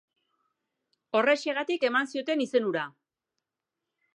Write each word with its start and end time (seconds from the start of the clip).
Horrexegatik 1.19 1.85
eman 1.91 2.09
zioten 2.15 2.41
izen 2.47 2.67
hura. 2.71 2.87